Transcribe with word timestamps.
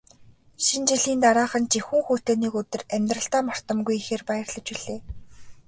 Шинэ 0.65 0.85
жилийн 0.99 1.19
дараахан 1.25 1.63
жихүүн 1.73 2.03
хүйтэн 2.05 2.37
нэг 2.43 2.53
өдөр 2.61 2.81
амьдралдаа 2.95 3.41
мартамгүй 3.49 3.95
ихээр 3.97 4.23
баярлаж 4.29 4.67
билээ. 4.75 4.99